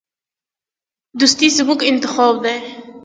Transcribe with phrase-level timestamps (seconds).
[1.19, 2.57] دوستي زموږ انتخاب دی.